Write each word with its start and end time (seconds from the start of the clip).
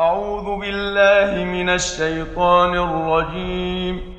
أعوذ 0.00 0.60
بالله 0.60 1.44
من 1.44 1.68
الشيطان 1.68 2.74
الرجيم. 2.74 4.16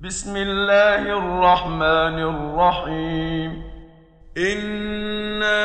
بسم 0.00 0.36
الله 0.36 1.02
الرحمن 1.18 2.18
الرحيم. 2.32 3.62
إنا 4.38 5.62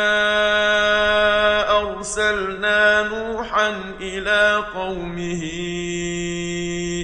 أرسلنا 1.82 3.04
نوحا 3.04 3.70
إلى 4.02 4.64
قومه 4.76 5.44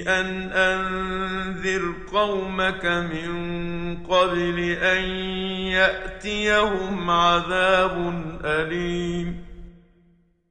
أن 0.08 0.52
أنذر 0.52 1.94
قومك 2.13 2.86
من 2.86 3.31
قبل 4.08 4.77
أن 4.81 5.03
يأتيهم 5.75 7.09
عذاب 7.09 8.23
أليم. 8.45 9.51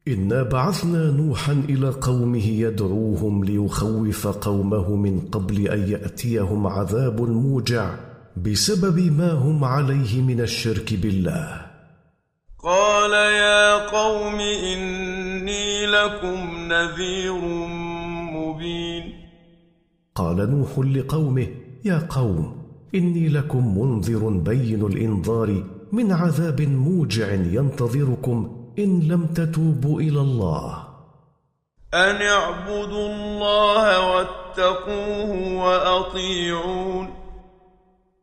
انا 0.08 0.42
بعثنا 0.42 1.10
نوحا 1.10 1.52
إلى 1.52 1.88
قومه 1.88 2.46
يدعوهم 2.46 3.44
ليخوف 3.44 4.26
قومه 4.26 4.96
من 4.96 5.20
قبل 5.32 5.68
ان 5.68 5.88
ياتيهم 5.88 6.66
عذاب 6.66 7.20
موجع 7.20 7.94
بسبب 8.36 8.98
ما 8.98 9.32
هم 9.32 9.64
عليه 9.64 10.22
من 10.22 10.40
الشرك 10.40 10.94
بالله 10.94 11.66
قال 12.58 13.12
يا 13.12 13.86
قوم 13.86 14.40
اني 14.40 15.86
لكم 15.86 16.38
نذير 16.72 17.40
مبين 18.34 19.12
قال 20.14 20.50
نوح 20.50 20.78
لقومه 20.78 21.46
يا 21.84 22.06
قوم 22.10 22.62
اني 22.94 23.28
لكم 23.28 23.78
منذر 23.78 24.28
بين 24.28 24.86
الانذار 24.86 25.64
من 25.92 26.12
عذاب 26.12 26.60
موجع 26.60 27.32
ينتظركم 27.32 28.59
إن 28.78 29.00
لم 29.00 29.26
تتوبوا 29.26 30.00
إلى 30.00 30.20
الله. 30.20 30.84
أن 31.94 32.16
اعبدوا 32.22 33.08
الله 33.14 34.10
واتقوه 34.10 35.54
وأطيعون. 35.54 37.08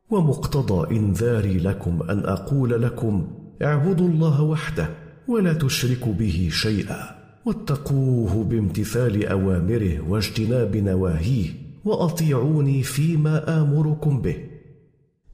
ومقتضى 0.10 0.96
انذاري 0.96 1.58
لكم 1.58 2.00
أن 2.10 2.26
أقول 2.26 2.82
لكم 2.82 3.28
اعبدوا 3.64 4.08
الله 4.08 4.42
وحده 4.42 4.90
ولا 5.28 5.54
تشركوا 5.54 6.14
به 6.14 6.50
شيئا 6.52 7.18
واتقوه 7.46 8.44
بامتثال 8.44 9.28
أوامره 9.28 10.10
واجتناب 10.10 10.76
نواهيه 10.76 11.50
وأطيعوني 11.86 12.84
فيما 12.84 13.62
آمركم 13.62 14.22
به. 14.22 14.38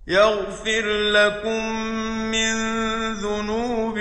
يغفر 0.07 0.85
لكم 1.11 1.75
من 2.31 2.55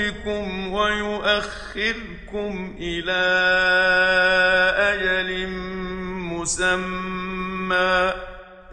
ذنوبكم 0.03 0.73
ويؤخركم 0.73 2.75
إلى 2.79 3.23
أجل 4.77 5.49
مسمى. 6.39 8.13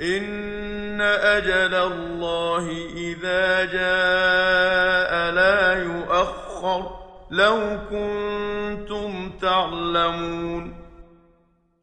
إن 0.02 1.02
أجل 1.02 1.75
الله 1.75 2.70
إذا 2.95 3.65
جاء 3.65 5.33
لا 5.33 5.83
يؤخر. 5.83 6.89
لو 7.32 7.80
كنتم 7.89 9.32
تعلمون. 9.42 10.73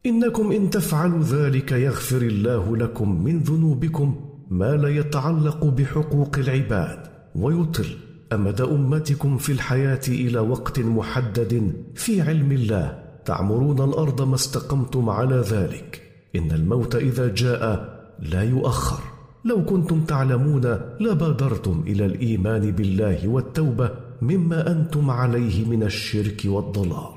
إنكم 0.06 0.52
إن 0.52 0.70
تفعلوا 0.70 1.22
ذلك 1.22 1.72
يغفر 1.72 2.16
الله 2.16 2.76
لكم 2.76 3.24
من 3.24 3.38
ذنوبكم 3.38 4.30
ما 4.50 4.76
لا 4.76 4.88
يتعلق 4.88 5.64
بحقوق 5.64 6.38
العباد 6.38 7.06
ويطل. 7.34 8.05
أمد 8.32 8.60
أمتكم 8.60 9.38
في 9.38 9.52
الحياة 9.52 10.00
إلى 10.08 10.38
وقت 10.38 10.78
محدد 10.78 11.84
في 11.94 12.20
علم 12.20 12.52
الله. 12.52 13.02
تعمرون 13.24 13.80
الأرض 13.90 14.22
ما 14.22 14.34
استقمتم 14.34 15.10
على 15.10 15.36
ذلك. 15.36 16.02
إن 16.36 16.50
الموت 16.52 16.96
إذا 16.96 17.34
جاء 17.34 17.96
لا 18.18 18.42
يؤخر. 18.42 19.02
لو 19.44 19.64
كنتم 19.64 20.04
تعلمون 20.04 20.80
لبادرتم 21.00 21.84
إلى 21.86 22.06
الإيمان 22.06 22.70
بالله 22.70 23.28
والتوبة 23.28 23.90
مما 24.22 24.70
أنتم 24.70 25.10
عليه 25.10 25.64
من 25.64 25.82
الشرك 25.82 26.42
والضلال. 26.44 27.16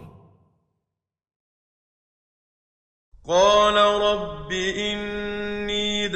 قال 3.28 3.76
رب 4.02 4.52
إني 4.52 5.49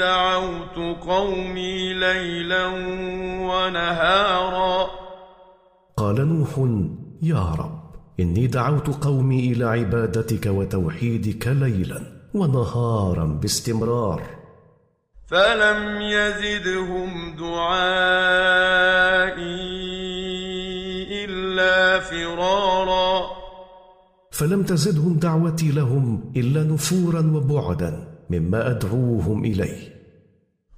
دعوت 0.03 0.77
قومي 1.07 1.93
ليلا 1.93 2.67
ونهارا. 3.49 4.87
قال 5.97 6.27
نوح 6.27 6.59
يا 7.21 7.55
رب 7.59 7.79
إني 8.19 8.47
دعوت 8.47 9.03
قومي 9.05 9.39
إلى 9.51 9.65
عبادتك 9.65 10.45
وتوحيدك 10.45 11.47
ليلا 11.47 12.01
ونهارا 12.33 13.25
باستمرار. 13.41 14.21
فلم 15.27 16.01
يزدهم 16.01 17.35
دعائي 17.39 18.73
إلا 21.25 21.99
فرارا. 21.99 23.25
فلم 24.31 24.63
تزدهم 24.63 25.13
دعوتي 25.13 25.71
لهم 25.71 26.33
إلا 26.35 26.63
نفورا 26.63 27.31
وبعدا 27.35 28.07
مما 28.29 28.71
أدعوهم 28.71 29.45
إليه. 29.45 29.92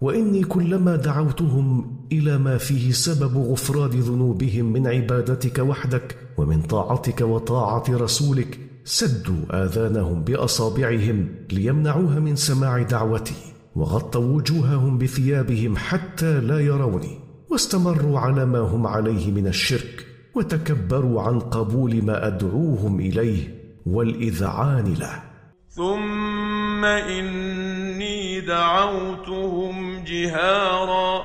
وإني 0.00 0.42
كلما 0.42 0.96
دعوتهم 0.96 1.96
إلى 2.12 2.38
ما 2.38 2.58
فيه 2.58 2.92
سبب 2.92 3.36
غفران 3.36 3.90
ذنوبهم 3.90 4.72
من 4.72 4.86
عبادتك 4.86 5.58
وحدك 5.58 6.16
ومن 6.36 6.62
طاعتك 6.62 7.20
وطاعة 7.20 7.84
رسولك 7.90 8.58
سدوا 8.84 9.64
آذانهم 9.64 10.24
بأصابعهم 10.24 11.28
ليمنعوها 11.52 12.18
من 12.18 12.36
سماع 12.36 12.82
دعوتي 12.82 13.34
وغطوا 13.76 14.36
وجوههم 14.36 14.98
بثيابهم 14.98 15.76
حتى 15.76 16.40
لا 16.40 16.60
يروني 16.60 17.18
واستمروا 17.50 18.18
على 18.18 18.46
ما 18.46 18.58
هم 18.58 18.86
عليه 18.86 19.30
من 19.30 19.46
الشرك 19.46 20.06
وتكبروا 20.34 21.22
عن 21.22 21.38
قبول 21.38 22.04
ما 22.04 22.26
أدعوهم 22.26 23.00
إليه 23.00 23.54
والإذعان 23.86 24.94
له. 24.94 25.29
ثم 25.70 26.84
إني 26.84 28.40
دعوتهم 28.40 30.04
جهارا. 30.04 31.22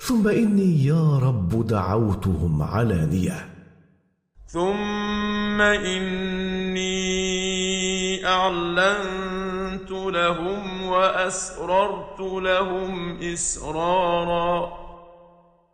ثم 0.00 0.28
اني 0.28 0.84
يا 0.84 1.18
رب 1.18 1.66
دعوتهم 1.66 2.62
علانيه. 2.62 3.48
ثم 4.48 5.60
إني 5.60 6.86
أعلنت 8.26 9.90
لهم 9.90 10.82
وأسررت 10.82 12.20
لهم 12.20 13.18
إسرارا. 13.18 14.72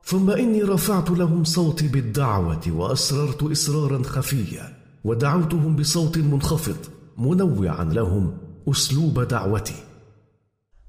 ثم 0.04 0.30
اني 0.30 0.62
رفعت 0.62 1.10
لهم 1.10 1.44
صوتي 1.44 1.88
بالدعوه 1.88 2.62
واسررت 2.68 3.42
اسرارا 3.42 4.02
خفيا. 4.02 4.72
ودعوتهم 5.04 5.76
بصوت 5.76 6.18
منخفض. 6.18 6.91
منوعا 7.18 7.84
لهم 7.84 8.38
أسلوب 8.68 9.20
دعوتي 9.20 9.74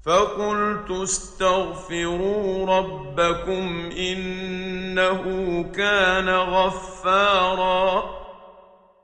فقلت 0.04 0.90
استغفروا 0.90 2.66
ربكم 2.78 3.90
إنه 3.98 5.22
كان 5.62 6.28
غفارا. 6.28 8.02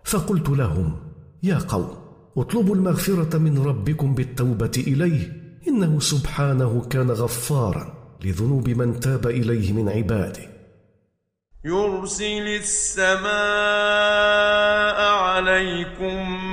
فقلت 0.04 0.48
لهم 0.48 0.96
يا 1.42 1.58
قوم 1.68 1.96
اطلبوا 2.36 2.74
المغفرة 2.74 3.38
من 3.38 3.66
ربكم 3.66 4.14
بالتوبة 4.14 4.70
إليه 4.76 5.32
إنه 5.68 6.00
سبحانه 6.00 6.80
كان 6.90 7.10
غفارا 7.10 7.94
لذنوب 8.24 8.68
من 8.68 9.00
تاب 9.00 9.26
إليه 9.26 9.72
من 9.72 9.88
عباده. 9.88 10.50
يرسل 11.64 12.46
السماء 12.46 13.30
عليكم 15.14 16.49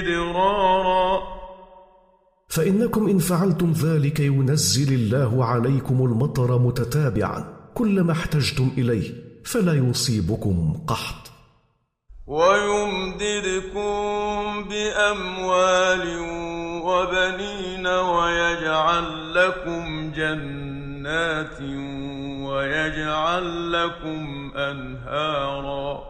مدرارا 0.00 1.38
فإنكم 2.48 3.08
إن 3.08 3.18
فعلتم 3.18 3.72
ذلك 3.72 4.20
ينزل 4.20 4.94
الله 4.94 5.44
عليكم 5.44 6.04
المطر 6.04 6.58
متتابعا 6.58 7.44
كلما 7.74 8.12
احتجتم 8.12 8.70
إليه 8.78 9.12
فلا 9.44 9.74
يصيبكم 9.74 10.84
قحط. 10.86 11.30
ويمددكم 12.26 13.88
بأموال 14.68 16.18
وبنين 16.84 17.86
ويجعل 17.86 19.34
لكم 19.34 20.12
جنات 20.16 21.60
ويجعل 22.48 23.72
لكم 23.72 24.52
أنهارا. 24.56 26.02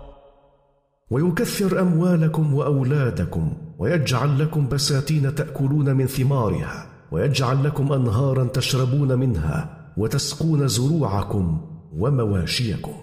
ويكثر 1.11 1.81
أموالكم 1.81 2.55
وأولادكم 2.55 3.68
ويجعل 3.79 4.39
لكم 4.39 4.69
بساتين 4.69 5.35
تأكلون 5.35 5.97
من 5.97 6.07
ثمارها 6.07 6.87
ويجعل 7.13 7.65
لكم 7.65 7.93
أنهارا 7.93 8.45
تشربون 8.45 9.19
منها 9.19 9.93
وتسقون 9.97 10.69
زروعكم 10.69 11.61
ومواشيكم. 11.99 12.95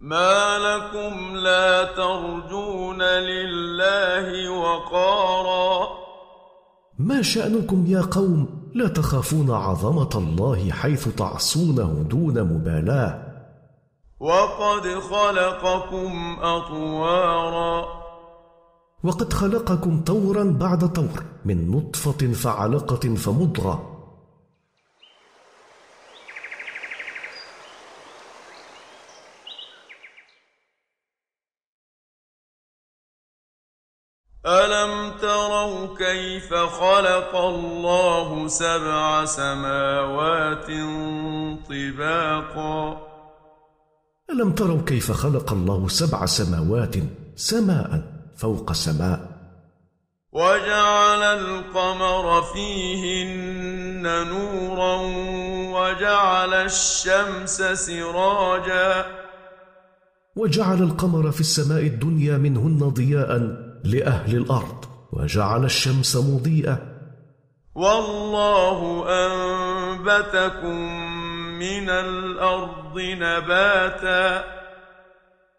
ما 0.00 0.58
لكم 0.58 1.36
لا 1.36 1.84
ترجون 1.84 3.02
لله 3.02 4.50
وقارا. 4.50 5.88
ما 6.98 7.22
شأنكم 7.22 7.86
يا 7.86 8.00
قوم؟ 8.00 8.70
لا 8.74 8.88
تخافون 8.88 9.50
عظمة 9.50 10.10
الله 10.14 10.70
حيث 10.70 11.08
تعصونه 11.08 12.06
دون 12.10 12.42
مبالاة. 12.42 13.22
وقد 14.20 14.82
خلقكم 15.10 16.36
أطوارا. 16.42 18.07
وقد 19.04 19.32
خلقكم 19.32 20.04
طورا 20.04 20.44
بعد 20.44 20.92
طور 20.92 21.24
من 21.44 21.70
نطفة 21.70 22.32
فعلقة 22.32 23.14
فمضغة. 23.14 23.94
ألم 34.46 35.18
تروا 35.18 35.96
كيف 35.96 36.54
خلق 36.54 37.36
الله 37.36 38.48
سبع 38.48 39.24
سماوات 39.24 40.66
طباقا؟ 41.68 43.08
ألم 44.30 44.52
تروا 44.52 44.82
كيف 44.82 45.12
خلق 45.12 45.52
الله 45.52 45.88
سبع 45.88 46.26
سماوات 46.26 46.94
سماء؟ 47.36 48.17
فوق 48.38 48.72
سماء 48.72 49.38
وجعل 50.32 51.22
القمر 51.22 52.42
فيهن 52.42 54.02
نورا 54.02 54.96
وجعل 55.78 56.54
الشمس 56.54 57.62
سراجا. 57.62 59.06
وجعل 60.36 60.82
القمر 60.82 61.30
في 61.30 61.40
السماء 61.40 61.80
الدنيا 61.80 62.36
منهن 62.38 62.78
ضياء 62.78 63.38
لأهل 63.84 64.36
الأرض 64.36 64.84
وجعل 65.12 65.64
الشمس 65.64 66.16
مضيئة. 66.16 66.78
والله 67.74 69.04
أنبتكم 69.08 70.76
من 71.58 71.90
الأرض 71.90 72.98
نباتا. 72.98 74.57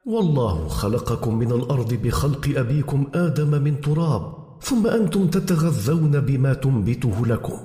والله 0.06 0.68
خلقكم 0.68 1.36
من 1.36 1.52
الأرض 1.52 1.94
بخلق 1.94 2.54
أبيكم 2.56 3.12
آدم 3.16 3.48
من 3.48 3.82
تراب 3.82 4.34
ثم 4.62 4.88
أنتم 4.88 5.28
تتغذون 5.28 6.20
بما 6.20 6.54
تنبته 6.54 7.26
لكم. 7.26 7.60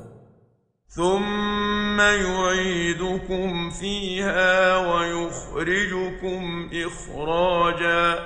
ثم 0.88 2.00
يعيدكم 2.00 3.70
فيها 3.70 4.76
ويخرجكم 4.76 6.70
إخراجا. 6.86 8.18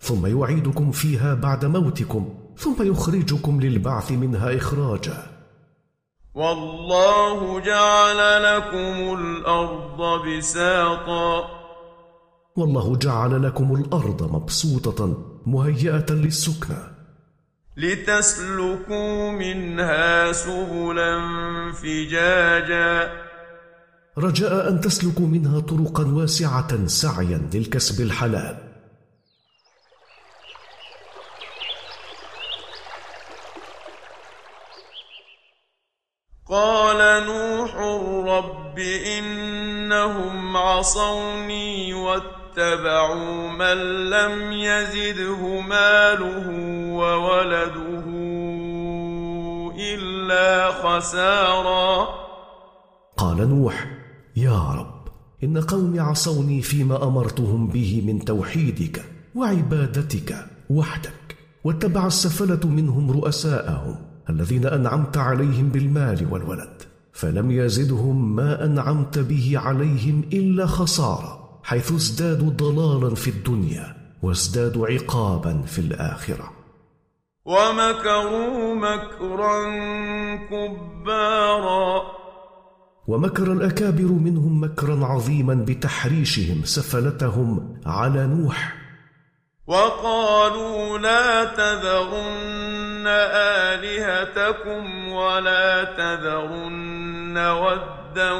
ثم 0.00 0.26
يعيدكم 0.26 0.90
فيها 0.90 1.34
بعد 1.34 1.64
موتكم 1.64 2.34
ثم 2.56 2.74
يخرجكم 2.80 3.60
للبعث 3.60 4.12
منها 4.12 4.56
إخراجا. 4.56 5.22
والله 6.34 7.60
جعل 7.60 8.42
لكم 8.42 9.18
الأرض 9.20 10.26
بساطا. 10.26 11.55
والله 12.56 12.96
جعل 12.96 13.42
لكم 13.42 13.74
الأرض 13.74 14.32
مبسوطة 14.34 15.24
مهيئة 15.46 16.06
للسكنى 16.10 16.78
لتسلكوا 17.76 19.30
منها 19.30 20.32
سبلا 20.32 21.18
فجاجا. 21.72 23.12
رجاء 24.18 24.68
أن 24.68 24.80
تسلكوا 24.80 25.26
منها 25.26 25.60
طرقا 25.60 26.04
واسعة 26.04 26.86
سعيا 26.86 27.50
للكسب 27.54 28.00
الحلال. 28.00 28.56
قال 36.48 37.26
نوح 37.26 37.74
رب 38.36 38.78
إنهم 39.18 40.56
عصوني 40.56 41.94
واتبعوا 42.56 43.52
من 43.52 43.78
لم 44.10 44.52
يزده 44.52 45.60
ماله 45.60 46.48
وولده 46.92 48.04
إلا 49.94 50.70
خسارا. 50.72 52.08
قال 53.16 53.48
نوح 53.48 53.86
يا 54.36 54.72
رب 54.72 55.08
إن 55.44 55.60
قومي 55.60 56.00
عصوني 56.00 56.62
فيما 56.62 57.04
أمرتهم 57.04 57.68
به 57.68 58.02
من 58.06 58.24
توحيدك 58.24 59.04
وعبادتك 59.34 60.36
وحدك 60.70 61.36
واتبع 61.64 62.06
السفلة 62.06 62.60
منهم 62.64 63.10
رؤساءهم 63.10 63.96
الذين 64.30 64.66
أنعمت 64.66 65.16
عليهم 65.16 65.68
بالمال 65.68 66.26
والولد 66.30 66.82
فلم 67.12 67.50
يزدهم 67.50 68.36
ما 68.36 68.64
أنعمت 68.64 69.18
به 69.18 69.52
عليهم 69.54 70.24
إلا 70.32 70.66
خساره 70.66 71.45
حيث 71.66 71.92
ازدادوا 71.92 72.50
ضلالا 72.50 73.14
في 73.14 73.30
الدنيا 73.30 73.96
وازدادوا 74.22 74.86
عقابا 74.86 75.62
في 75.66 75.78
الآخرة. 75.78 76.52
ومكروا 77.44 78.74
مكرا 78.74 79.64
كبارا. 80.50 82.02
ومكر 83.08 83.52
الأكابر 83.52 84.04
منهم 84.04 84.64
مكرا 84.64 85.04
عظيما 85.04 85.54
بتحريشهم 85.54 86.64
سفلتهم 86.64 87.80
على 87.86 88.26
نوح. 88.26 88.74
وقالوا 89.66 90.98
لا 90.98 91.44
تذرن 91.44 93.06
آلهتكم 93.76 95.08
ولا 95.08 95.84
تذرن 95.84 97.38
ودا 98.16 98.32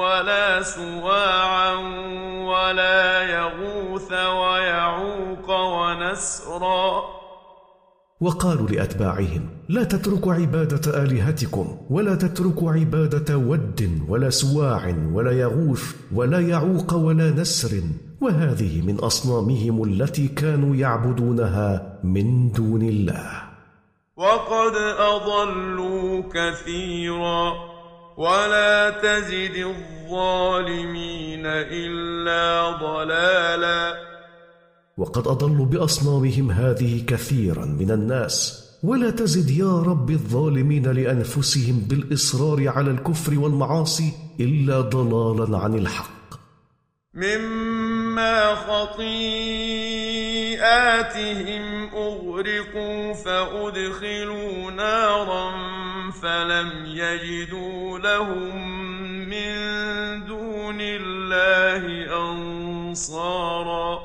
ولا 0.00 0.62
سواعا 0.62 1.74
ولا 2.48 3.22
يغوث 3.22 4.12
ويعوق 4.12 5.50
ونسرا 5.50 7.02
وقالوا 8.20 8.68
لأتباعهم 8.68 9.48
لا 9.68 9.84
تتركوا 9.84 10.34
عبادة 10.34 11.02
آلهتكم 11.02 11.78
ولا 11.90 12.14
تتركوا 12.14 12.72
عبادة 12.72 13.36
ود 13.36 14.00
ولا 14.08 14.30
سواع 14.30 14.94
ولا 15.12 15.32
يغوث 15.32 15.94
ولا 16.14 16.40
يعوق 16.40 16.94
ولا 16.94 17.30
نسر 17.30 17.82
وهذه 18.20 18.82
من 18.82 18.98
أصنامهم 18.98 19.84
التي 19.84 20.28
كانوا 20.28 20.76
يعبدونها 20.76 22.00
من 22.04 22.52
دون 22.52 22.82
الله. 22.82 23.42
وقد 24.16 24.74
اضلوا 24.98 26.22
كثيرا 26.32 27.73
ولا 28.16 28.90
تزد 28.90 29.56
الظالمين 29.56 31.46
إلا 31.46 32.70
ضلالا. 32.70 33.94
وقد 34.98 35.28
أضلوا 35.28 35.66
بأصنامهم 35.66 36.50
هذه 36.50 37.04
كثيرا 37.06 37.64
من 37.64 37.90
الناس. 37.90 38.64
ولا 38.84 39.10
تزد 39.10 39.50
يا 39.50 39.82
رب 39.86 40.10
الظالمين 40.10 40.92
لأنفسهم 40.92 41.78
بالإصرار 41.88 42.68
على 42.68 42.90
الكفر 42.90 43.38
والمعاصي 43.38 44.12
إلا 44.40 44.80
ضلالا 44.80 45.58
عن 45.58 45.74
الحق. 45.74 46.14
مما 47.14 48.54
خطيئاتهم 48.54 49.24
أغرقوا 51.94 53.12
فأدخلوا 53.12 54.70
نارا 54.70 55.63
فلم 56.24 56.70
يجدوا 56.86 57.98
لهم 57.98 58.68
من 59.28 59.54
دون 60.26 60.80
الله 60.80 61.82
أنصارا. 62.30 63.98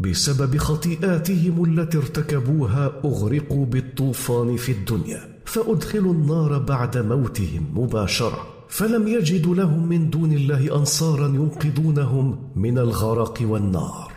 بسبب 0.00 0.56
خطيئاتهم 0.56 1.64
التي 1.64 1.98
ارتكبوها 1.98 2.92
أغرقوا 3.04 3.66
بالطوفان 3.66 4.56
في 4.56 4.72
الدنيا 4.72 5.20
فأدخلوا 5.44 6.12
النار 6.12 6.58
بعد 6.58 6.98
موتهم 6.98 7.72
مباشرة. 7.74 8.46
فلم 8.68 9.08
يجدوا 9.08 9.54
لهم 9.54 9.88
من 9.88 10.10
دون 10.10 10.32
الله 10.32 10.76
أنصارا 10.76 11.26
ينقذونهم 11.26 12.52
من 12.56 12.78
الغرق 12.78 13.38
والنار. 13.42 14.15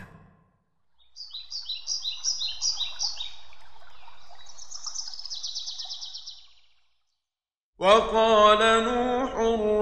وقال 7.80 8.84
نوح 8.84 9.34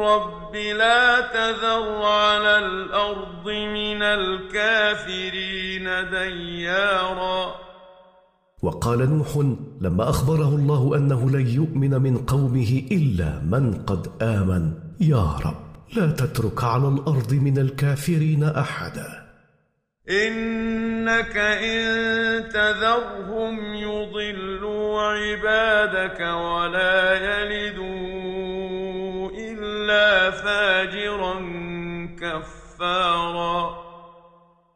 رب 0.08 0.56
لا 0.56 1.20
تذر 1.20 2.02
على 2.02 2.58
الأرض 2.58 3.48
من 3.48 4.02
الكافرين 4.02 5.84
ديارا. 6.10 7.54
وقال 8.62 9.16
نوح 9.16 9.28
لما 9.80 10.10
أخبره 10.10 10.48
الله 10.48 10.96
أنه 10.96 11.30
لن 11.30 11.46
يؤمن 11.46 12.02
من 12.02 12.18
قومه 12.18 12.82
إلا 12.92 13.40
من 13.44 13.74
قد 13.74 14.22
آمن. 14.22 14.72
يا 15.00 15.36
رب 15.44 15.96
لا 15.96 16.06
تترك 16.10 16.64
على 16.64 16.88
الأرض 16.88 17.32
من 17.32 17.58
الكافرين 17.58 18.44
أحدا. 18.44 19.28
إنك 20.10 21.36
إن 21.36 22.48
تذرهم 22.48 23.74
يضلوا 23.74 25.02
عبادك 25.02 26.20
ولا 26.20 27.14
يلدوا 27.14 27.77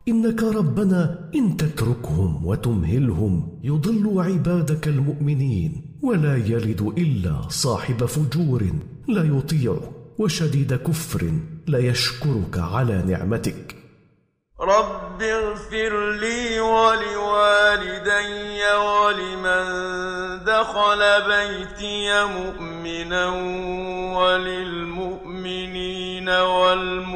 إنك 0.09 0.43
ربنا 0.43 1.31
إن 1.35 1.57
تتركهم 1.57 2.47
وتمهلهم 2.47 3.61
يضلوا 3.63 4.23
عبادك 4.23 4.89
المؤمنين 4.89 5.99
ولا 6.03 6.37
يلد 6.37 6.95
إلا 6.99 7.49
صاحب 7.49 8.05
فجور 8.05 8.63
لا 9.09 9.23
يطيعك 9.23 9.91
وشديد 10.19 10.75
كفر 10.75 11.33
لا 11.67 11.79
يشكرك 11.79 12.59
على 12.59 13.03
نعمتك. 13.03 13.77
رب 14.61 15.23
اغفر 15.23 16.11
لي 16.11 16.61
ولوالدي 16.61 18.73
ولمن 18.75 19.65
دخل 20.45 20.99
بيتي 21.29 22.25
مؤمنا 22.25 23.27
وللمؤمنين 24.19 26.29
والمؤمنات 26.29 27.13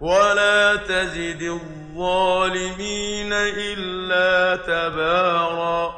ولا 0.00 0.76
تزد 0.76 1.42
الظالمين 1.42 3.32
إلا 3.32 4.56
تبارا. 4.56 5.92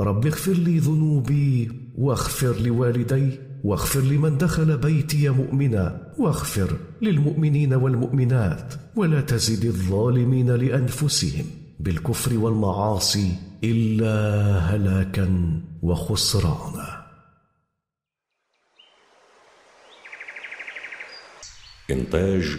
رب 0.00 0.26
اغفر 0.26 0.52
لي 0.52 0.78
ذنوبي 0.78 1.70
واغفر 1.98 2.56
لوالدي 2.60 3.40
واغفر 3.64 4.00
لمن 4.00 4.38
دخل 4.38 4.76
بيتي 4.76 5.28
مؤمنا 5.28 6.12
واغفر 6.18 6.76
للمؤمنين 7.02 7.74
والمؤمنات 7.74 8.74
ولا 8.96 9.20
تزد 9.20 9.64
الظالمين 9.64 10.50
لأنفسهم 10.50 11.46
بالكفر 11.80 12.38
والمعاصي 12.38 13.36
إلا 13.64 14.16
هلاكا 14.58 15.60
وخسرانا. 15.82 17.04
إنتاج 21.90 22.58